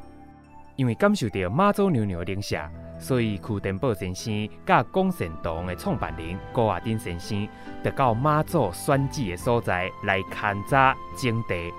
[0.77, 2.59] 因为感受到妈祖娘娘的灵舍，
[2.99, 7.47] 所以屈天宝先生甲广善堂的创办人高亚丁先生，
[7.85, 11.71] 就到妈祖选址的所在来勘查征地。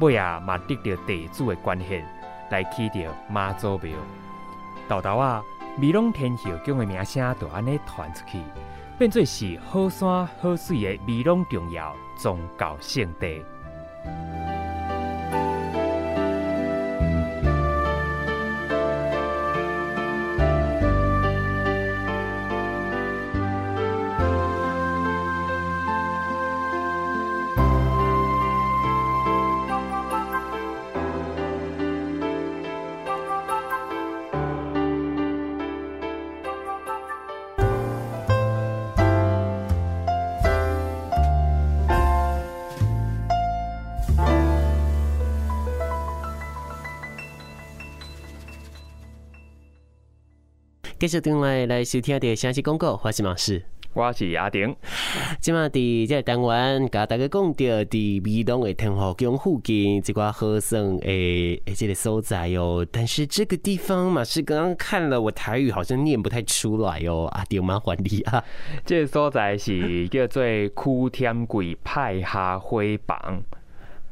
[0.00, 2.02] 尾啊嘛得到地主的关系
[2.50, 3.92] 来去着妈祖庙。
[4.88, 5.42] 豆豆啊，
[5.78, 8.38] 美龙天后宫的名声就安尼传出去，
[8.98, 13.42] 变做是好山好水的美龙重要宗教圣地。
[51.10, 53.60] 续等来来收听的详细公告，我是马氏，
[53.94, 54.76] 我是阿丁。
[55.40, 62.86] 今嘛伫这个单元，甲大家讲到伫美东的天后宫附近一寡好耍诶诶，这个所在哟。
[62.92, 67.24] 但是这个地方，嘛，是刚刚看了，我台语好像念不太出来哟。
[67.32, 68.44] 阿丁麻烦你啊，
[68.86, 70.44] 这个所在是叫做
[70.74, 73.42] 枯天鬼派下灰房。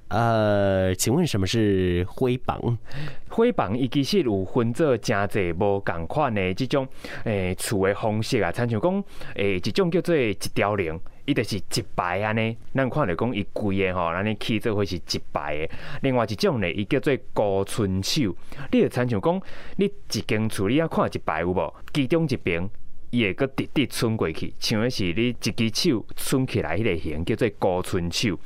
[0.09, 2.79] 呃，请问什么是灰房？
[3.29, 6.89] 灰房伊其实有分做真侪无共款的这种
[7.25, 12.57] 诶厝的方式啊，亲像讲诶一种叫做一条龙，伊就是一排安尼。
[12.75, 15.69] 咱看着讲伊规个吼，安尼起做会是一排的。
[16.01, 18.35] 另外一种呢，伊叫做高村手，
[18.73, 19.43] 你就亲像讲
[19.77, 21.75] 你一间厝你啊看一排有无？
[21.93, 22.67] 其中一边
[23.11, 28.39] 伊会阁直直伸过去，像的是你一只手伸起来迄个形，叫做高村手。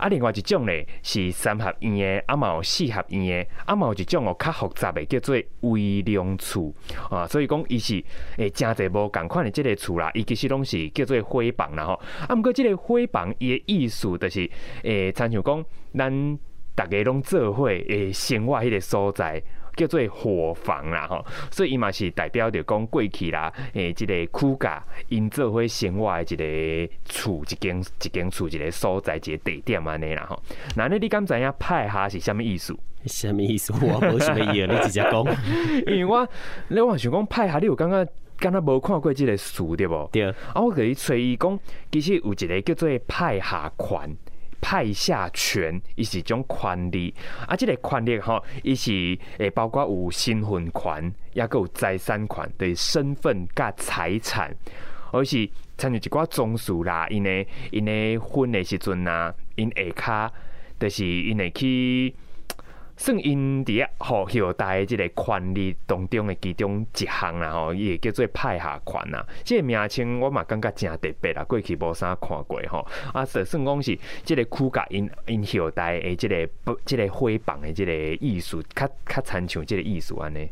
[0.00, 6.74] 啊，另外一种咧是三合院的，啊嘛有四合院的，啊嘛有一种哦较复杂的叫做微量厝
[7.10, 8.02] 啊，所以讲伊是
[8.38, 12.00] 诶真侪无共款的即个厝啦，伊其实拢是叫做灰房啦吼。
[12.26, 14.50] 啊，毋过即个灰房伊的意思就是
[14.82, 16.38] 诶，亲像讲咱
[16.76, 19.42] 逐个拢做伙诶生活迄个所在。
[19.76, 30.42] 叫做伙房啦吼，所以伊嘛是代表着讲过去啦，诶，即个区家因做伙生活的一个厝，一间一间厝，一个所在，一个地点安尼啦吼。
[30.76, 32.76] 那呢，你敢知影派下是啥物意思？
[33.06, 33.72] 啥物意思？
[33.80, 35.24] 我无啥物意，你直接讲。
[35.86, 36.28] 因为我，
[36.68, 38.06] 你我想讲派下，你有感觉
[38.38, 40.08] 敢若无看过即个词对无？
[40.12, 40.24] 对。
[40.24, 41.58] 啊，我可以揣伊讲，
[41.90, 44.16] 其实有一个叫做派下权。
[44.60, 47.14] 派下权，伊是一种权利，
[47.46, 54.54] 啊，即、个权利吼，伊是诶，包括有身份权，抑佫有财产权，对身份甲财产，
[55.12, 60.30] 而是参与一寡宗族啦，因诶因诶婚的时阵啊，因下骹，
[60.78, 62.14] 就是因会去。
[63.00, 69.26] 算因伫啊，吼后代即个权利当中的其中一项啦，吼，伊会叫做派下权啦。
[69.42, 72.86] 即个名称我嘛感觉真特别啦，过去无啥看过吼。
[73.14, 80.46] 啊，就算讲是即个区甲因因后代的即个不即个花房的即个艺术，较较亲像即个艺术安尼。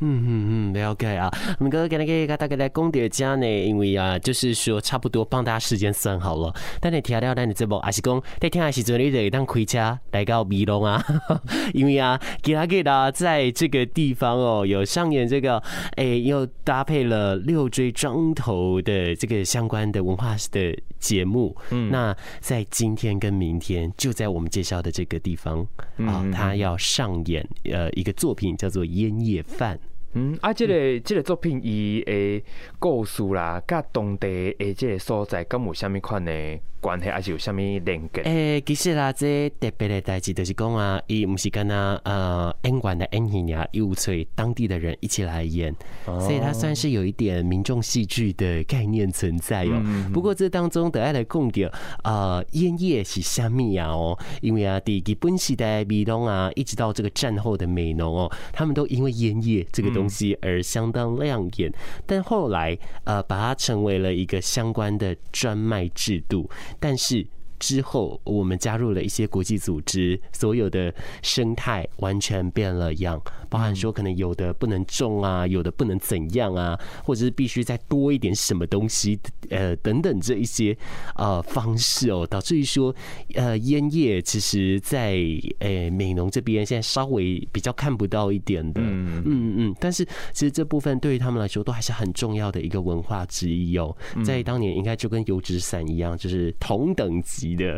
[0.00, 1.30] 嗯嗯嗯，了解啊。
[1.58, 6.54] 我们哥哥给大家来讲点家呢，因为啊，就是说差不多帮大家时间算好了。
[6.80, 11.02] 但你听了咱的节目，还是讲在听的时阵，你得当开车来到美浓啊。
[11.74, 15.58] 因为啊，给他给他在这个地方哦，有上演这个，
[15.96, 21.54] 哎、欸，又搭配了六椎庄头的这个相关的文化的节目。
[21.70, 25.66] 嗯，那在今天跟明天，就在我们介绍的这个地方
[25.98, 29.76] 啊，他要上演呃一个作品，叫做《烟叶饭》。
[30.14, 32.42] 嗯，啊，即个即个作品伊诶
[32.80, 34.26] 故事啦，甲当地
[34.58, 36.32] 诶即个所在，敢有虾物款的
[36.80, 38.22] 关系，还是有啥物连接？
[38.22, 45.74] 诶、欸，其实啦，这特别的代志就是讲啊，伊毋是跟那呃演员的演戏呀，有找当地的人一起来演，
[46.06, 49.82] 哦、所以它算是有一点民众戏剧的概念存在哦。
[49.84, 51.70] 嗯、不过这当中得爱来讲到
[52.04, 53.88] 呃烟叶是啥物呀？
[53.88, 61.72] 哦，因为啊，伫日本时代美浓啊，一直到这个战后的美浓哦，他们都因为烟叶这个东西而相当亮眼，
[62.06, 67.26] 但后来呃把它成为了一个相关的专卖制度，但是。
[67.60, 70.92] 之后，我们加入了一些国际组织，所有的
[71.22, 73.20] 生态完全变了样，
[73.50, 79.20] 包含说可能有的不能种啊，有的不能怎样啊，或者是必须再多一点什么东西，
[79.50, 80.76] 呃，等等这一些
[81.16, 82.94] 呃方式哦，导致于说，
[83.34, 85.18] 呃，烟叶其实在
[85.58, 97.49] 呃美农这边现在稍微比较看不到一点的，嗯嗯嗯，但是其实这部分对于他们来说都还是很重要的一个文化之一哦，在当年应该就跟油纸伞一样，就是同等级。
[97.56, 97.76] 的，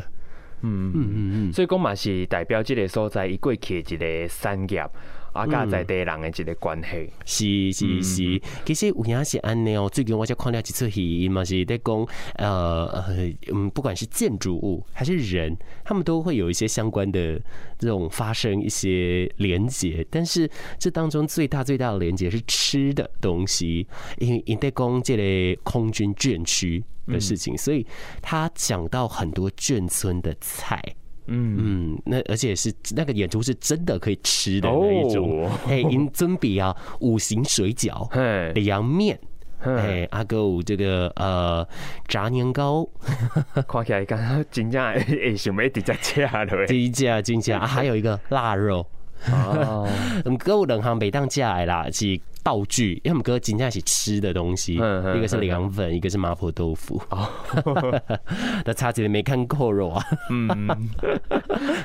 [0.63, 4.85] 嗯嗯嗯嗯，所以讲嘛是代表这个所在，伊过去一个产业
[5.33, 7.11] 啊，甲在地人的一个关系。
[7.25, 9.89] 是是是，其实有影是安尼哦。
[9.91, 17.41] 最近我才看了几次戏，嘛是在讲呃呃嗯，不管是建筑物还是人，他们都会有一些相关的
[17.79, 20.07] 这种发生一些连结。
[20.11, 23.87] 但是这当中最大最大的连结是吃的东西，
[24.19, 27.87] 因为因在讲这类空军眷区的事情，所以
[28.21, 30.83] 他讲到很多眷村的菜。
[31.27, 31.57] 嗯。
[31.59, 38.09] 嗯，那而且是那个演出是真的可以吃的那一种，哎，因尊比啊，五行水饺，
[38.55, 39.19] 凉面，
[39.61, 41.67] 哎，阿哥有这个呃
[42.09, 42.89] 炸年糕，
[43.69, 48.87] 看起来刚刚真正哎，想要直接吃了，直接直接啊，还有一个腊肉，
[49.31, 49.89] 哦，
[50.25, 52.21] 嗯，哥有两行每当加来啦，是。
[52.43, 57.01] 道具，因为我们哥今天一起吃的东西，一个是凉粉，一个是麻婆豆腐。
[57.11, 57.29] 哦，
[58.67, 60.05] 那差几个没看扣肉啊。
[60.31, 60.69] 嗯，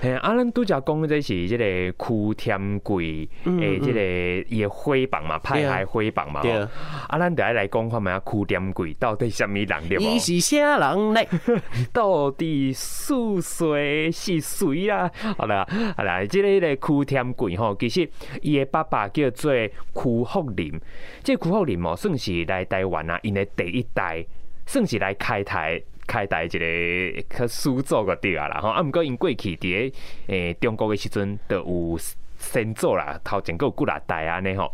[0.01, 6.41] 哎，阿伦拄则讲这是这个苦添贵诶，这个也灰榜嘛，派海灰榜嘛。
[6.41, 6.67] 对。
[7.09, 10.03] 阿伦得来讲看嘛，区添贵到底什么人对不？
[10.03, 11.21] 伊是啥人呢？
[11.93, 15.11] 到底是谁是谁啊？
[15.37, 18.09] 好啦，好啦，这个个区添贵吼，其实
[18.41, 20.46] 伊的爸爸叫做区福。
[20.55, 20.79] 林，
[21.23, 24.25] 这区福林哦，算是来台湾啊，因的第一代，
[24.65, 28.69] 算是来开台开台一个去始祖个地啊啦吼。
[28.69, 31.99] 啊，毋过因过去伫个诶中国诶时阵，都有
[32.37, 34.71] 先祖啦，头前个有几若代安尼吼。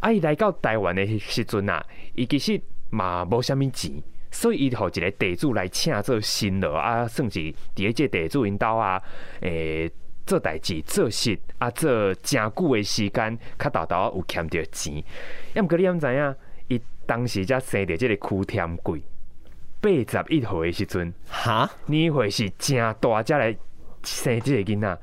[0.00, 1.84] 啊，伊来到台湾诶时阵啊，
[2.14, 3.92] 伊其实嘛无啥物钱，
[4.30, 7.38] 所以伊互一个地主来请做新郎啊，算是
[7.74, 9.02] 伫个这地主因兜啊，
[9.40, 9.90] 诶。
[10.28, 15.02] 做代志做事啊，做真久的时间，较豆豆有欠着钱。
[15.54, 16.34] 要毋过你毋知影，
[16.68, 19.02] 伊当时才生着即个区天贵
[19.80, 23.56] 八十一岁的时阵，哈，年岁是真大才来
[24.02, 24.98] 生即个囡仔。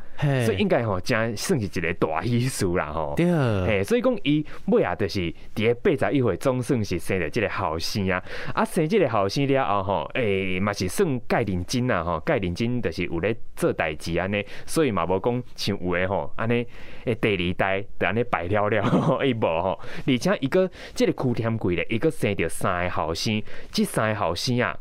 [0.46, 3.14] 所以应该吼，真算是一个大喜事啦吼。
[3.18, 5.20] 对，嘿，所以讲伊尾啊，就是
[5.54, 8.24] 伫个八十一岁，总算是生着即个后生啊。
[8.54, 16.66] 啊，生即个后生了后吼，诶，嘛是算介认真啊吼，介认真就是有咧做代志安尼，所以嘛无讲像有诶吼，安尼
[17.04, 18.82] 诶第二代就安尼败了了，
[19.26, 19.78] 伊无吼。
[20.08, 24.78] 而且伊个即个区添贵咧，伊个生着三个后生，即三个后生啊，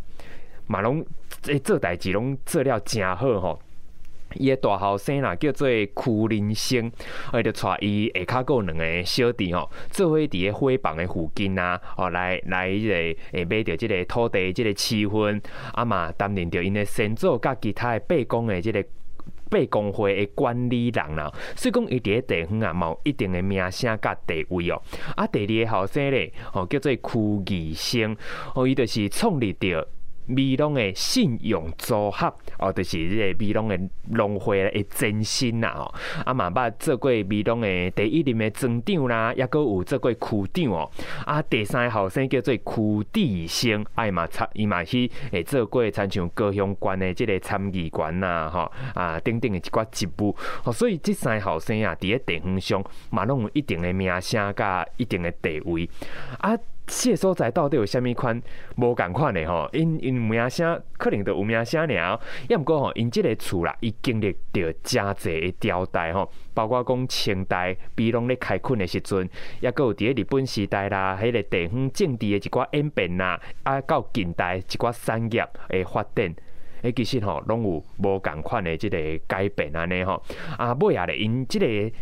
[0.69, 1.05] 嘛拢
[1.47, 3.61] 诶做代志拢做了诚好吼。
[4.37, 6.91] 伊个大后生啦，叫做区林生，
[7.33, 15.41] 而就带伊下骹有两个小弟吼，做伙伫个火房的附近啊，哦来来迄个诶买着即个土地即个区分，
[15.73, 18.85] 啊嘛担任着因的先祖甲其他的八公的即个
[19.51, 24.83] 八公会的管理人啦，所以讲伊伫个地方啊，嘛有一定的名声甲地位哦。
[25.17, 28.17] 啊，第二个后生咧，哦叫做区义生，
[28.55, 29.87] 哦伊就是创立着。
[30.27, 33.79] 美浓的信用组合哦，就是这个美浓的
[34.11, 35.95] 农会的前身呐吼，
[36.25, 40.19] 啊嘛捌做过美浓的第一任的庄长啦，抑阁有做过区
[40.53, 40.91] 长哦，
[41.27, 55.89] 啊第三个后生叫做区智生，啊伊嘛参伊嘛去诶做过参像高雄县的这个参议员啦吼，啊等等的一寡职务，哦所以这三个后生啊，伫咧地方上嘛拢有一定的名声甲一定的地位。
[56.39, 56.59] 啊。
[56.87, 58.41] 这所在到底有虾米款
[58.77, 59.69] 无共款的吼？
[59.73, 69.29] 因因名声可能都有名声了，要毋过吼，因这个厝啦，伊经历着诚济的朝代吼，包括讲清代美浓咧开垦的时阵，
[69.61, 76.35] 也阁有伫个日本时代啦，迄个地方政治的一寡演变啦，啊到近代一寡产业的发展，
[76.83, 80.23] 诶，其实吼拢有无共款的这个改变安尼吼，
[80.59, 81.97] 啊尾啊咧因这个。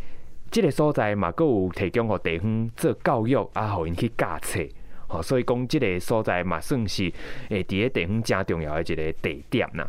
[0.52, 4.60] 这个所在嘛，阁有提供互地方做教育啊，互因去教册，
[5.08, 7.10] 吼，所以讲即个所在嘛，算是
[7.48, 9.82] 诶，伫咧地方真重要的一个地点呐。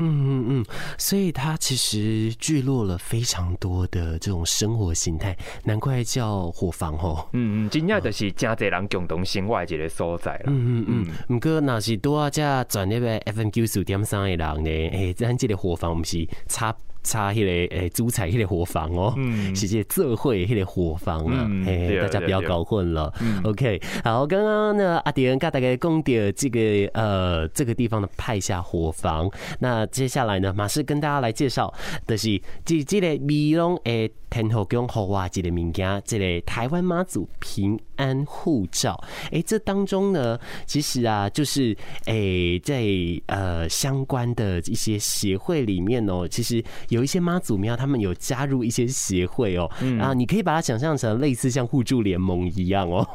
[0.00, 0.64] 嗯嗯嗯，
[0.96, 7.28] 所以它其实聚落了非常多的这种生活形态，难怪叫伙房吼。
[7.32, 10.44] 嗯嗯，真正就是真侪人共同生活的一个所在啦。
[10.46, 16.74] 嗯嗯嗯，毋过若是多啊，遮转那个 FM 九四点三的人呢，诶，咱这个伙房毋是差。
[17.02, 23.12] 插迄个诶，主菜迄个伙房哦，嗯是这社会迄个伙房啊，哎，大家不要搞混了。
[23.44, 26.60] OK，好，刚刚呢阿迪恩跟大家讲到这个
[26.92, 31.72] 呃这个地方的派下伙房，那接下来呢，马上跟大家来介绍
[32.06, 39.02] 的是这这个美浓诶天后宫后哇这个物件，这个台湾妈祖平安护照。
[39.30, 41.74] 诶，这当中呢，其实啊，就是
[42.04, 42.84] 诶在
[43.26, 46.62] 呃相关的一些协会里面哦，其实。
[46.88, 49.70] 有一些妈祖庙他们有加入一些协会哦，
[50.00, 53.06] 啊，你可以把它想象成类似像互助联盟一样哦。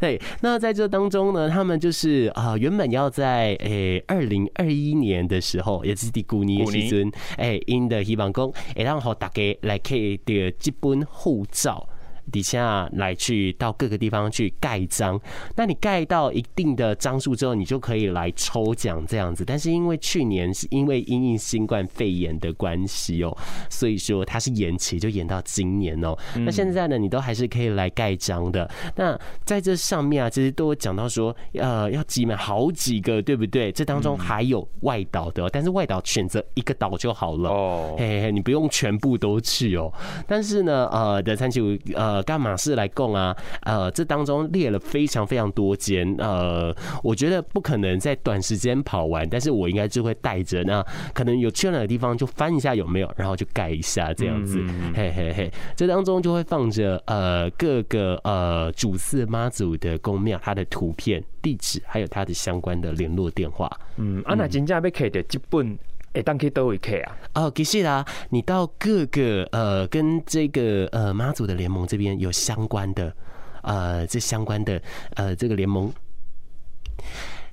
[0.00, 11.86] 对， 那在这当中呢，他们就是啊，原本要在诶二零二一年的时候，也是第古尼的时阵，诶，因的希望宫，诶让好大家来可以的这本护照。
[12.32, 15.20] 底下来去到各个地方去盖章，
[15.54, 19.44] 那你盖到一定的章数之后，你就可以来抽奖这样子。
[19.44, 23.36] 但是因为去年是因为因应新冠肺炎的关系哦，
[23.70, 26.16] 所以说它是延期，就延到今年哦。
[26.38, 28.68] 那现在呢，你都还是可以来盖章的。
[28.96, 33.70] 那在这上面啊，其实都有讲到说，呃，要集满好几个，对不对？
[33.70, 39.92] 这当中还有外岛的，但是外岛选择一个岛就好了哦，嘿嘿，你不用全部都去哦。
[40.26, 42.15] 但是呢，呃，的三七五呃。
[42.22, 43.36] 干嘛是来供啊？
[43.62, 54.60] 呃，这当中列了非常非常多间，呃，我觉得不可能在短时间跑完，但是我应该就会带着，那可能有去哪个地方就翻一下有没有，然后就盖一下这样子，
[54.94, 55.50] 嘿嘿嘿。
[55.74, 63.70] 这当中就会放着呃各个呃主祀妈祖的宫庙，它的图片、地址，还有它的相关的联络电话。
[63.96, 65.78] 嗯，啊，那真正要开的基本。
[66.16, 67.16] 哎，当去都会去啊！
[67.34, 73.14] 哦，其实啦，你到各个呃跟这个呃妈祖的联盟这边有相关的
[73.60, 74.80] 呃这相关的
[75.16, 75.92] 呃这个联盟，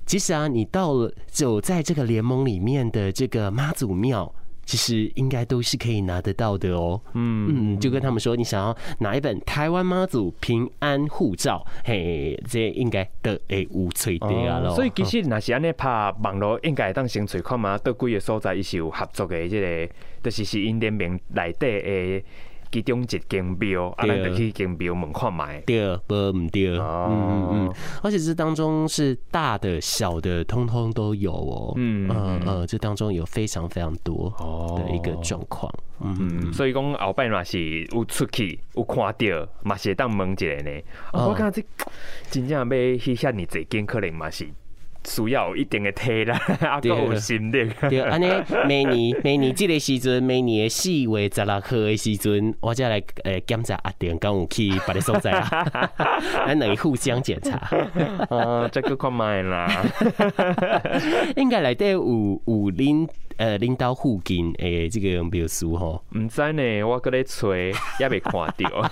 [0.06, 4.34] 其实啊，你到了走在这个联盟里面的这个妈祖庙。
[4.64, 7.00] 其实应该都是可以拿得到的哦。
[7.14, 14.74] 嗯嗯，就跟他们说，你想要拿一本台湾妈祖平安护照，嘿，这应该都会有找到啊咯。
[14.74, 19.92] 所以其实那是安尼拍网络，应该当先找看嘛，到几个所在伊是有合作的，这个
[20.22, 22.24] 就是是因联名内底诶。
[22.74, 25.60] 其中一间庙，啊，咱就去间庙门看买。
[25.60, 26.76] 对，不唔对。
[26.76, 31.72] 嗯嗯嗯，而且这当中是大的、小的，通通都有哦。
[31.76, 34.28] 嗯嗯嗯，这当中有非常非常多
[34.76, 35.72] 的一个状况。
[36.00, 40.82] 嗯嗯，所以讲后摆嘛是有出去有看到，嘛是当问一下呢。
[41.12, 41.68] 我感觉这
[42.28, 42.64] 真正要
[42.98, 44.48] 去遐尼济间，可能嘛是。
[45.06, 46.30] 需要有一定的体力，
[46.66, 47.70] 啊，够有心力。
[47.88, 48.26] 对，安尼
[48.66, 55.90] 每年每年这个时阵，每年四月十六号的时阵，我再来诶检查阿点敢有去别的所在啊，
[56.46, 57.56] 咱两个互相检查。
[58.28, 59.68] 啊，这个看卖啦，
[61.36, 62.00] 应该内底有
[62.46, 63.08] 有恁。
[63.36, 68.90] 呃，领导附近诶，这个庙书吼，唔知呢，我搁咧吹，也未看到。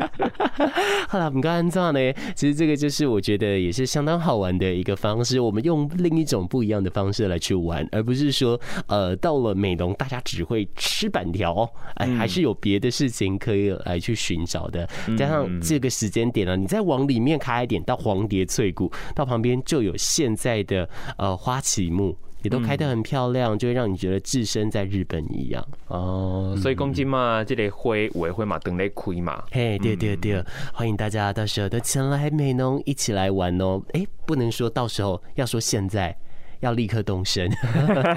[1.08, 2.12] 好了，唔该安怎呢？
[2.34, 5.40] 其实这个就是我觉得也是相当好玩的一个方式。
[5.40, 14.88] 我们用另一种不一样的方式来去玩，而不是说，呃，到了美容大家只会吃板条，哎，还是有别的事情可以来去寻找的。
[15.16, 22.16] 加上这个时间点呢，你再往里面开一点，到黄蝶翠谷，到旁边就有现在的呃花旗木。
[22.42, 26.56] 也都开得很漂亮，就会让你觉得置身在日本一样哦。
[26.60, 29.42] 所以公鸡嘛，这个会委会嘛，等来亏嘛。
[29.50, 33.80] 嘿，对对对，欢迎大家到时候都前来美农一起来玩哦。
[33.94, 36.16] 哎，不能说到时候，要说现在。
[36.62, 37.50] 要立刻动身，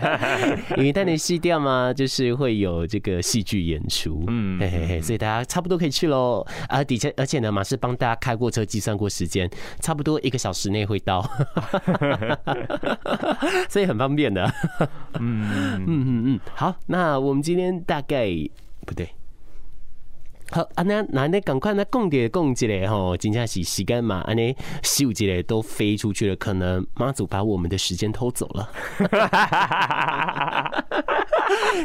[0.77, 6.45] 因为带你戏掉嘛，就是会有这个戏剧演出，嗯，嘿嘿嘿，所以大家差不多可以去喽。
[6.69, 9.49] 啊，底下而且呢，马是帮大家开过车，计算过时间，
[9.81, 11.27] 差不多一个小时内会到，
[13.67, 14.45] 所以很方便的。
[15.19, 18.29] 嗯嗯嗯嗯，好，那我们今天大概
[18.85, 19.09] 不对。
[20.51, 28.69] 好，安尼那你赶快那共点共积嘞吼，今天是时间嘛，安尼秀积嘞都飞出去了，可能妈祖把我们的时间偷走了。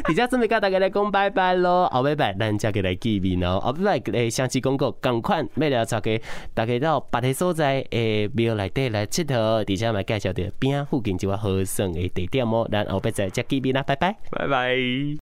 [0.05, 6.21] 底下准备跟大家来讲拜拜喽，后拜拜，咱再给来见面哦，后拜拜，诶相机公告，赶快没了，找给
[6.53, 14.75] 大家到别的所在诶，庙内底来佚佗，底下来介绍的边附近就话好耍的地点哦，咱后后拜再再见面啦，拜拜，拜拜。